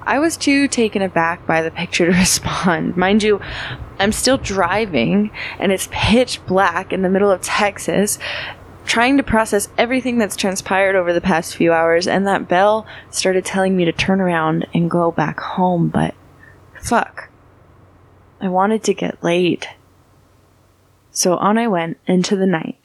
I 0.03 0.19
was 0.19 0.35
too 0.35 0.67
taken 0.67 1.01
aback 1.01 1.47
by 1.47 1.61
the 1.61 1.71
picture 1.71 2.11
to 2.11 2.11
respond. 2.19 2.97
Mind 2.97 3.23
you, 3.23 3.39
I'm 3.97 4.11
still 4.11 4.37
driving 4.37 5.31
and 5.57 5.71
it's 5.71 5.87
pitch 5.89 6.45
black 6.45 6.91
in 6.91 7.01
the 7.01 7.07
middle 7.07 7.31
of 7.31 7.39
Texas, 7.39 8.19
trying 8.83 9.15
to 9.15 9.23
process 9.23 9.69
everything 9.77 10.17
that's 10.17 10.35
transpired 10.35 10.97
over 10.97 11.13
the 11.13 11.21
past 11.21 11.55
few 11.55 11.71
hours, 11.71 12.07
and 12.07 12.27
that 12.27 12.49
bell 12.49 12.85
started 13.09 13.45
telling 13.45 13.77
me 13.77 13.85
to 13.85 13.93
turn 13.93 14.19
around 14.19 14.67
and 14.73 14.91
go 14.91 15.11
back 15.11 15.39
home, 15.39 15.87
but 15.87 16.13
fuck. 16.81 17.29
I 18.41 18.49
wanted 18.49 18.83
to 18.83 18.93
get 18.93 19.23
laid. 19.23 19.65
So 21.11 21.37
on 21.37 21.57
I 21.57 21.69
went 21.69 21.97
into 22.05 22.35
the 22.35 22.45
night. 22.45 22.77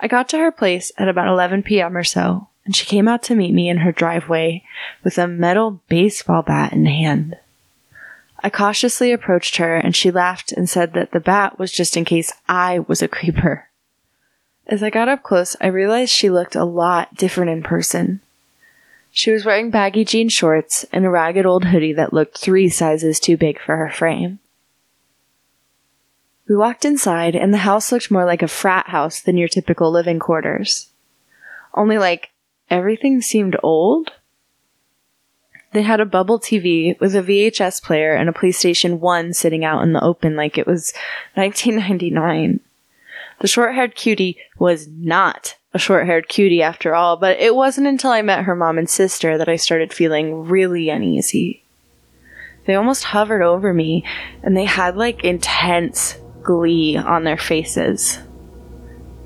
I 0.00 0.08
got 0.08 0.28
to 0.30 0.38
her 0.38 0.50
place 0.50 0.90
at 0.96 1.08
about 1.08 1.28
11 1.28 1.62
p.m. 1.62 1.96
or 1.96 2.04
so, 2.04 2.48
and 2.64 2.74
she 2.74 2.86
came 2.86 3.06
out 3.06 3.22
to 3.24 3.34
meet 3.34 3.52
me 3.52 3.68
in 3.68 3.78
her 3.78 3.92
driveway 3.92 4.64
with 5.04 5.18
a 5.18 5.28
metal 5.28 5.82
baseball 5.88 6.42
bat 6.42 6.72
in 6.72 6.86
hand. 6.86 7.36
I 8.42 8.48
cautiously 8.48 9.12
approached 9.12 9.58
her 9.58 9.76
and 9.76 9.94
she 9.94 10.10
laughed 10.10 10.52
and 10.52 10.68
said 10.68 10.94
that 10.94 11.12
the 11.12 11.20
bat 11.20 11.58
was 11.58 11.70
just 11.70 11.96
in 11.96 12.06
case 12.06 12.32
I 12.48 12.78
was 12.78 13.02
a 13.02 13.08
creeper. 13.08 13.68
As 14.66 14.82
I 14.82 14.88
got 14.88 15.08
up 15.08 15.22
close, 15.22 15.56
I 15.60 15.66
realized 15.66 16.10
she 16.10 16.30
looked 16.30 16.54
a 16.54 16.64
lot 16.64 17.14
different 17.14 17.50
in 17.50 17.62
person. 17.62 18.20
She 19.10 19.30
was 19.30 19.44
wearing 19.44 19.70
baggy 19.70 20.04
jean 20.04 20.28
shorts 20.28 20.86
and 20.92 21.04
a 21.04 21.10
ragged 21.10 21.44
old 21.44 21.66
hoodie 21.66 21.92
that 21.94 22.14
looked 22.14 22.38
three 22.38 22.68
sizes 22.68 23.20
too 23.20 23.36
big 23.36 23.60
for 23.60 23.76
her 23.76 23.90
frame. 23.90 24.38
We 26.50 26.56
walked 26.56 26.84
inside, 26.84 27.36
and 27.36 27.54
the 27.54 27.58
house 27.58 27.92
looked 27.92 28.10
more 28.10 28.24
like 28.24 28.42
a 28.42 28.48
frat 28.48 28.88
house 28.88 29.20
than 29.20 29.36
your 29.36 29.46
typical 29.46 29.92
living 29.92 30.18
quarters. 30.18 30.90
Only, 31.74 31.96
like, 31.96 32.30
everything 32.68 33.22
seemed 33.22 33.56
old. 33.62 34.10
They 35.70 35.82
had 35.82 36.00
a 36.00 36.04
bubble 36.04 36.40
TV 36.40 36.98
with 36.98 37.14
a 37.14 37.22
VHS 37.22 37.80
player 37.80 38.16
and 38.16 38.28
a 38.28 38.32
PlayStation 38.32 38.98
1 38.98 39.32
sitting 39.32 39.64
out 39.64 39.84
in 39.84 39.92
the 39.92 40.02
open 40.02 40.34
like 40.34 40.58
it 40.58 40.66
was 40.66 40.92
1999. 41.34 42.58
The 43.38 43.46
short 43.46 43.76
haired 43.76 43.94
cutie 43.94 44.36
was 44.58 44.88
not 44.88 45.54
a 45.72 45.78
short 45.78 46.06
haired 46.06 46.28
cutie 46.28 46.64
after 46.64 46.96
all, 46.96 47.16
but 47.16 47.38
it 47.38 47.54
wasn't 47.54 47.86
until 47.86 48.10
I 48.10 48.22
met 48.22 48.42
her 48.42 48.56
mom 48.56 48.76
and 48.76 48.90
sister 48.90 49.38
that 49.38 49.48
I 49.48 49.54
started 49.54 49.92
feeling 49.92 50.48
really 50.48 50.88
uneasy. 50.88 51.62
They 52.66 52.74
almost 52.74 53.04
hovered 53.04 53.42
over 53.42 53.72
me, 53.72 54.04
and 54.42 54.56
they 54.56 54.64
had 54.64 54.96
like 54.96 55.22
intense 55.22 56.18
glee 56.42 56.96
on 56.96 57.24
their 57.24 57.36
faces. 57.36 58.18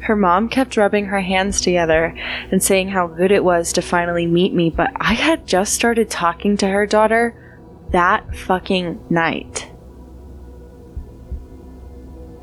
Her 0.01 0.17
mom 0.17 0.51
kept 0.51 0.77
rubbing 0.77 1.07
her 1.07 1.21
hands 1.21 1.63
together 1.63 2.15
and 2.53 2.63
saying 2.63 2.91
how 2.91 3.07
good 3.07 3.33
it 3.33 3.43
was 3.43 3.73
to 3.73 3.83
finally 3.83 4.27
meet 4.27 4.53
me, 4.53 4.69
but 4.69 4.91
I 4.97 5.15
had 5.15 5.47
just 5.47 5.73
started 5.73 6.11
talking 6.11 6.59
to 6.59 6.69
her 6.69 6.87
daughter 6.87 7.35
that 7.93 8.37
fucking 8.37 9.07
night. 9.09 9.71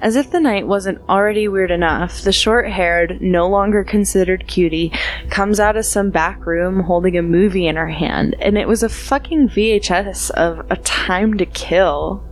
As 0.01 0.15
if 0.15 0.31
the 0.31 0.39
night 0.39 0.65
wasn't 0.65 1.07
already 1.07 1.47
weird 1.47 1.69
enough, 1.69 2.21
the 2.21 2.31
short 2.31 2.67
haired, 2.67 3.21
no 3.21 3.47
longer 3.47 3.83
considered 3.83 4.47
cutie 4.47 4.91
comes 5.29 5.59
out 5.59 5.77
of 5.77 5.85
some 5.85 6.09
back 6.09 6.43
room 6.47 6.79
holding 6.79 7.15
a 7.15 7.21
movie 7.21 7.67
in 7.67 7.75
her 7.75 7.89
hand, 7.89 8.35
and 8.39 8.57
it 8.57 8.67
was 8.67 8.81
a 8.81 8.89
fucking 8.89 9.49
VHS 9.49 10.31
of 10.31 10.65
A 10.71 10.77
Time 10.77 11.37
to 11.37 11.45
Kill. 11.45 12.23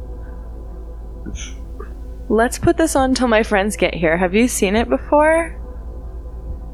Let's 2.31 2.59
put 2.59 2.77
this 2.77 2.95
on 2.95 3.15
till 3.15 3.27
my 3.27 3.41
friends 3.41 3.75
get 3.75 3.95
here. 3.95 4.15
Have 4.15 4.35
you 4.35 4.47
seen 4.47 4.75
it 4.75 4.87
before? 4.87 5.55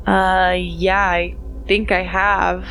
Uh, 0.06 0.54
yeah, 0.58 1.02
I 1.02 1.38
think 1.66 1.94
I 1.94 2.04
have. 2.04 2.66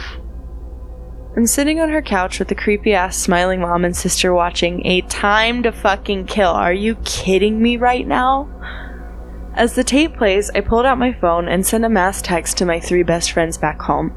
I'm 1.34 1.46
sitting 1.46 1.80
on 1.80 1.88
her 1.88 2.02
couch 2.02 2.38
with 2.38 2.48
the 2.48 2.54
creepy 2.54 2.92
ass 2.92 3.16
smiling 3.16 3.62
mom 3.62 3.86
and 3.86 3.96
sister 3.96 4.34
watching 4.34 4.84
A 4.86 5.00
Time 5.00 5.62
to 5.62 5.72
Fucking 5.72 6.26
Kill. 6.26 6.50
Are 6.50 6.74
you 6.74 6.96
kidding 7.06 7.60
me 7.62 7.78
right 7.78 8.06
now? 8.06 8.50
As 9.54 9.74
the 9.74 9.82
tape 9.82 10.18
plays, 10.18 10.50
I 10.50 10.60
pulled 10.60 10.84
out 10.84 10.98
my 10.98 11.14
phone 11.14 11.48
and 11.48 11.64
sent 11.64 11.86
a 11.86 11.88
mass 11.88 12.20
text 12.20 12.58
to 12.58 12.66
my 12.66 12.80
three 12.80 13.02
best 13.02 13.32
friends 13.32 13.56
back 13.56 13.80
home. 13.80 14.14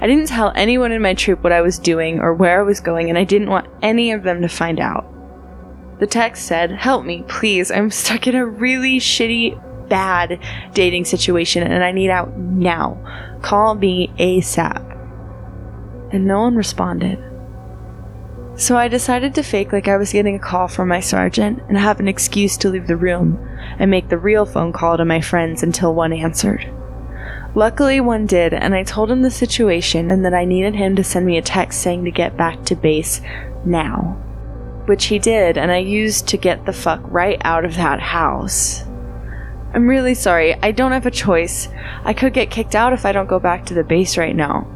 I 0.00 0.06
didn't 0.06 0.28
tell 0.28 0.52
anyone 0.54 0.92
in 0.92 1.02
my 1.02 1.14
troop 1.14 1.42
what 1.42 1.52
I 1.52 1.62
was 1.62 1.80
doing 1.80 2.20
or 2.20 2.32
where 2.32 2.60
I 2.60 2.62
was 2.62 2.78
going, 2.78 3.08
and 3.08 3.18
I 3.18 3.24
didn't 3.24 3.50
want 3.50 3.66
any 3.82 4.12
of 4.12 4.22
them 4.22 4.40
to 4.42 4.48
find 4.48 4.78
out. 4.78 5.17
The 5.98 6.06
text 6.06 6.46
said, 6.46 6.70
Help 6.70 7.04
me, 7.04 7.24
please. 7.28 7.70
I'm 7.70 7.90
stuck 7.90 8.26
in 8.26 8.34
a 8.34 8.46
really 8.46 8.98
shitty, 8.98 9.88
bad 9.88 10.40
dating 10.74 11.04
situation 11.06 11.62
and 11.62 11.82
I 11.82 11.92
need 11.92 12.10
out 12.10 12.36
now. 12.36 13.38
Call 13.42 13.74
me 13.74 14.08
ASAP 14.18 14.84
and 16.12 16.26
no 16.26 16.40
one 16.42 16.56
responded. 16.56 17.24
So 18.56 18.76
I 18.76 18.88
decided 18.88 19.34
to 19.34 19.42
fake 19.42 19.72
like 19.72 19.86
I 19.86 19.96
was 19.96 20.12
getting 20.12 20.34
a 20.34 20.40
call 20.40 20.66
from 20.66 20.88
my 20.88 21.00
sergeant 21.00 21.62
and 21.68 21.78
have 21.78 22.00
an 22.00 22.08
excuse 22.08 22.56
to 22.58 22.68
leave 22.68 22.88
the 22.88 22.96
room 22.96 23.38
and 23.78 23.90
make 23.90 24.08
the 24.08 24.18
real 24.18 24.44
phone 24.44 24.72
call 24.72 24.96
to 24.96 25.04
my 25.04 25.20
friends 25.20 25.62
until 25.62 25.94
one 25.94 26.12
answered. 26.12 26.68
Luckily, 27.54 28.00
one 28.00 28.26
did, 28.26 28.52
and 28.52 28.74
I 28.74 28.82
told 28.82 29.10
him 29.10 29.22
the 29.22 29.30
situation 29.30 30.10
and 30.10 30.24
that 30.24 30.34
I 30.34 30.44
needed 30.44 30.74
him 30.74 30.96
to 30.96 31.04
send 31.04 31.24
me 31.24 31.38
a 31.38 31.42
text 31.42 31.80
saying 31.80 32.04
to 32.04 32.10
get 32.10 32.36
back 32.36 32.64
to 32.64 32.74
base 32.74 33.20
now. 33.64 34.22
Which 34.88 35.04
he 35.04 35.18
did, 35.18 35.58
and 35.58 35.70
I 35.70 35.76
used 35.76 36.28
to 36.28 36.38
get 36.38 36.64
the 36.64 36.72
fuck 36.72 37.02
right 37.04 37.38
out 37.44 37.66
of 37.66 37.74
that 37.74 38.00
house. 38.00 38.84
I'm 39.74 39.86
really 39.86 40.14
sorry, 40.14 40.54
I 40.62 40.70
don't 40.72 40.92
have 40.92 41.04
a 41.04 41.10
choice. 41.10 41.68
I 42.04 42.14
could 42.14 42.32
get 42.32 42.50
kicked 42.50 42.74
out 42.74 42.94
if 42.94 43.04
I 43.04 43.12
don't 43.12 43.28
go 43.28 43.38
back 43.38 43.66
to 43.66 43.74
the 43.74 43.84
base 43.84 44.16
right 44.16 44.34
now. 44.34 44.66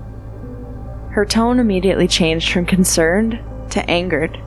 Her 1.13 1.25
tone 1.25 1.59
immediately 1.59 2.07
changed 2.09 2.53
from 2.53 2.67
concerned 2.67 3.41
to 3.71 3.91
angered. 3.91 4.39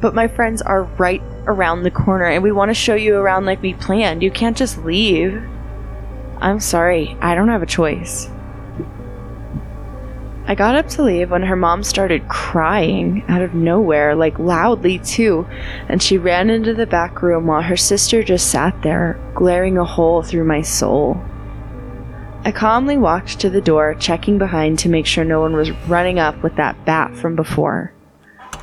But 0.00 0.16
my 0.16 0.26
friends 0.26 0.60
are 0.62 0.82
right 0.82 1.22
around 1.46 1.84
the 1.84 1.92
corner 1.92 2.24
and 2.24 2.42
we 2.42 2.50
want 2.50 2.70
to 2.70 2.74
show 2.74 2.96
you 2.96 3.14
around 3.14 3.46
like 3.46 3.62
we 3.62 3.74
planned. 3.74 4.20
You 4.20 4.32
can't 4.32 4.56
just 4.56 4.78
leave. 4.78 5.40
I'm 6.38 6.58
sorry, 6.58 7.16
I 7.20 7.36
don't 7.36 7.50
have 7.50 7.62
a 7.62 7.66
choice. 7.66 8.28
I 10.44 10.56
got 10.56 10.74
up 10.74 10.88
to 10.88 11.02
leave 11.02 11.30
when 11.30 11.42
her 11.42 11.56
mom 11.56 11.84
started 11.84 12.28
crying 12.28 13.24
out 13.28 13.42
of 13.42 13.54
nowhere, 13.54 14.16
like 14.16 14.38
loudly 14.40 14.98
too, 14.98 15.46
and 15.88 16.02
she 16.02 16.18
ran 16.18 16.50
into 16.50 16.74
the 16.74 16.86
back 16.86 17.22
room 17.22 17.46
while 17.46 17.62
her 17.62 17.76
sister 17.76 18.24
just 18.24 18.50
sat 18.50 18.82
there, 18.82 19.20
glaring 19.34 19.78
a 19.78 19.84
hole 19.84 20.22
through 20.22 20.44
my 20.44 20.60
soul. 20.60 21.22
I 22.44 22.50
calmly 22.50 22.96
walked 22.96 23.38
to 23.40 23.50
the 23.50 23.60
door, 23.60 23.94
checking 23.94 24.36
behind 24.36 24.80
to 24.80 24.88
make 24.88 25.06
sure 25.06 25.24
no 25.24 25.40
one 25.40 25.54
was 25.54 25.70
running 25.86 26.18
up 26.18 26.42
with 26.42 26.56
that 26.56 26.84
bat 26.84 27.14
from 27.16 27.36
before. 27.36 27.92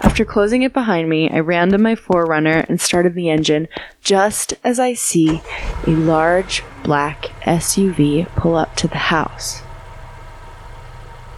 After 0.01 0.25
closing 0.25 0.63
it 0.63 0.74
behind 0.74 1.09
me, 1.09 1.29
I 1.29 1.39
ran 1.39 1.69
to 1.69 1.77
my 1.77 1.95
4Runner 1.95 2.67
and 2.67 2.79
started 2.79 3.15
the 3.15 3.29
engine 3.29 3.69
just 4.01 4.53
as 4.65 4.79
I 4.79 4.93
see 4.95 5.41
a 5.88 5.91
large 5.91 6.62
black 6.83 7.27
SUV 7.43 8.27
pull 8.36 8.55
up 8.55 8.75
to 8.75 8.89
the 8.89 8.98
house. 8.98 9.62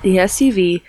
The 0.02 0.18
SUV 0.18 0.82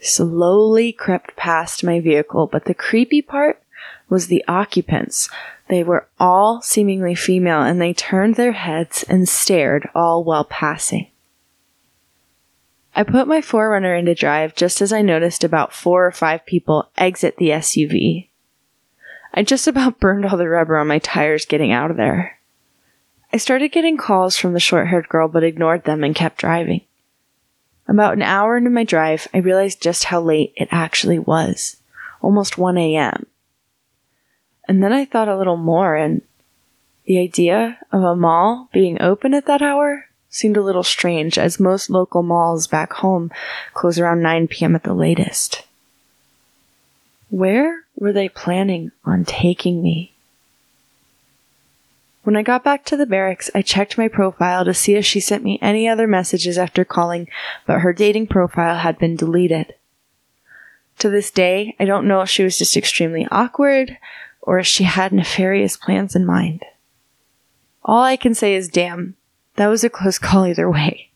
slowly 0.00 0.92
crept 0.92 1.36
past 1.36 1.84
my 1.84 2.00
vehicle, 2.00 2.46
but 2.46 2.64
the 2.64 2.74
creepy 2.74 3.20
part 3.20 3.62
was 4.08 4.26
the 4.26 4.44
occupants. 4.48 5.28
They 5.68 5.82
were 5.82 6.08
all 6.18 6.62
seemingly 6.62 7.14
female 7.14 7.60
and 7.60 7.80
they 7.80 7.92
turned 7.92 8.36
their 8.36 8.52
heads 8.52 9.02
and 9.06 9.28
stared 9.28 9.88
all 9.94 10.24
while 10.24 10.44
passing. 10.44 11.08
I 12.96 13.02
put 13.02 13.26
my 13.26 13.40
4Runner 13.40 13.98
into 13.98 14.14
drive 14.14 14.54
just 14.54 14.80
as 14.80 14.92
I 14.92 15.02
noticed 15.02 15.42
about 15.42 15.72
four 15.72 16.06
or 16.06 16.12
five 16.12 16.46
people 16.46 16.90
exit 16.96 17.36
the 17.36 17.48
SUV. 17.48 18.28
I 19.34 19.42
just 19.42 19.66
about 19.66 20.00
burned 20.00 20.24
all 20.24 20.38
the 20.38 20.48
rubber 20.48 20.78
on 20.78 20.86
my 20.86 21.00
tires 21.00 21.44
getting 21.44 21.72
out 21.72 21.90
of 21.90 21.96
there. 21.96 22.38
I 23.32 23.36
started 23.36 23.72
getting 23.72 23.96
calls 23.96 24.36
from 24.36 24.52
the 24.52 24.60
short 24.60 24.88
haired 24.88 25.08
girl 25.08 25.28
but 25.28 25.42
ignored 25.42 25.84
them 25.84 26.04
and 26.04 26.14
kept 26.14 26.38
driving. 26.38 26.82
About 27.86 28.14
an 28.14 28.22
hour 28.22 28.56
into 28.56 28.70
my 28.70 28.84
drive, 28.84 29.28
I 29.34 29.38
realized 29.38 29.82
just 29.82 30.04
how 30.04 30.20
late 30.20 30.52
it 30.56 30.68
actually 30.70 31.18
was 31.18 31.76
almost 32.24 32.56
1 32.56 32.78
a.m. 32.78 33.26
And 34.66 34.82
then 34.82 34.92
I 34.92 35.04
thought 35.04 35.28
a 35.28 35.36
little 35.36 35.58
more, 35.58 35.94
and 35.94 36.22
the 37.04 37.18
idea 37.18 37.78
of 37.92 38.02
a 38.02 38.16
mall 38.16 38.70
being 38.72 39.00
open 39.02 39.34
at 39.34 39.44
that 39.44 39.60
hour 39.60 40.06
seemed 40.30 40.56
a 40.56 40.62
little 40.62 40.82
strange, 40.82 41.38
as 41.38 41.60
most 41.60 41.90
local 41.90 42.22
malls 42.22 42.66
back 42.66 42.94
home 42.94 43.30
close 43.74 43.98
around 43.98 44.22
9 44.22 44.48
p.m. 44.48 44.74
at 44.74 44.84
the 44.84 44.94
latest. 44.94 45.64
Where 47.28 47.84
were 47.94 48.12
they 48.12 48.30
planning 48.30 48.90
on 49.04 49.26
taking 49.26 49.82
me? 49.82 50.13
When 52.24 52.36
I 52.36 52.42
got 52.42 52.64
back 52.64 52.86
to 52.86 52.96
the 52.96 53.04
barracks, 53.04 53.50
I 53.54 53.60
checked 53.60 53.98
my 53.98 54.08
profile 54.08 54.64
to 54.64 54.72
see 54.72 54.94
if 54.94 55.04
she 55.04 55.20
sent 55.20 55.44
me 55.44 55.58
any 55.60 55.86
other 55.86 56.06
messages 56.06 56.56
after 56.56 56.82
calling, 56.82 57.28
but 57.66 57.80
her 57.80 57.92
dating 57.92 58.28
profile 58.28 58.76
had 58.76 58.98
been 58.98 59.14
deleted. 59.14 59.74
To 61.00 61.10
this 61.10 61.30
day, 61.30 61.76
I 61.78 61.84
don't 61.84 62.08
know 62.08 62.22
if 62.22 62.30
she 62.30 62.42
was 62.42 62.56
just 62.56 62.78
extremely 62.78 63.28
awkward 63.30 63.98
or 64.40 64.58
if 64.58 64.66
she 64.66 64.84
had 64.84 65.12
nefarious 65.12 65.76
plans 65.76 66.16
in 66.16 66.24
mind. 66.24 66.64
All 67.84 68.02
I 68.02 68.16
can 68.16 68.34
say 68.34 68.54
is 68.54 68.68
damn, 68.68 69.16
that 69.56 69.66
was 69.66 69.84
a 69.84 69.90
close 69.90 70.18
call 70.18 70.46
either 70.46 70.70
way. 70.70 71.10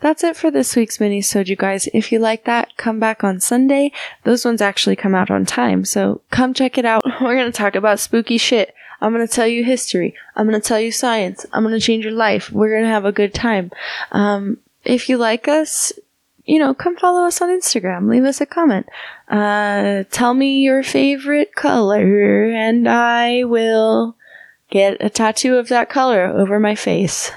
That's 0.00 0.22
it 0.22 0.36
for 0.36 0.50
this 0.50 0.74
week's 0.76 1.00
mini 1.00 1.22
you 1.32 1.56
guys. 1.56 1.88
If 1.92 2.12
you 2.12 2.18
like 2.18 2.44
that, 2.44 2.76
come 2.76 2.98
back 3.00 3.22
on 3.22 3.40
Sunday. 3.40 3.92
Those 4.24 4.44
ones 4.44 4.60
actually 4.60 4.96
come 4.96 5.14
out 5.14 5.30
on 5.30 5.44
time, 5.44 5.84
so 5.84 6.22
come 6.30 6.54
check 6.54 6.78
it 6.78 6.84
out. 6.84 7.02
We're 7.22 7.36
gonna 7.36 7.52
talk 7.52 7.74
about 7.74 8.00
spooky 8.00 8.38
shit. 8.38 8.74
I'm 9.00 9.12
gonna 9.12 9.28
tell 9.28 9.46
you 9.46 9.64
history. 9.64 10.14
I'm 10.36 10.46
gonna 10.46 10.60
tell 10.60 10.80
you 10.80 10.92
science. 10.92 11.46
I'm 11.52 11.62
gonna 11.62 11.80
change 11.80 12.04
your 12.04 12.12
life. 12.12 12.50
We're 12.52 12.76
gonna 12.76 12.92
have 12.92 13.04
a 13.04 13.12
good 13.12 13.34
time. 13.34 13.70
Um, 14.12 14.58
if 14.84 15.08
you 15.08 15.16
like 15.16 15.48
us, 15.48 15.92
you 16.44 16.58
know, 16.58 16.74
come 16.74 16.96
follow 16.96 17.26
us 17.26 17.40
on 17.42 17.48
Instagram. 17.48 18.08
Leave 18.08 18.24
us 18.24 18.40
a 18.40 18.46
comment. 18.46 18.86
Uh, 19.28 20.04
tell 20.10 20.34
me 20.34 20.60
your 20.60 20.82
favorite 20.82 21.54
color, 21.54 22.50
and 22.50 22.88
I 22.88 23.44
will 23.44 24.16
get 24.70 24.96
a 25.00 25.10
tattoo 25.10 25.56
of 25.56 25.68
that 25.68 25.90
color 25.90 26.24
over 26.24 26.58
my 26.58 26.74
face. 26.74 27.30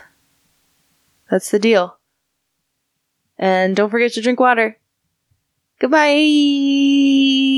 That's 1.29 1.51
the 1.51 1.59
deal. 1.59 1.97
And 3.37 3.75
don't 3.75 3.89
forget 3.89 4.13
to 4.13 4.21
drink 4.21 4.39
water. 4.39 4.77
Goodbye. 5.79 7.50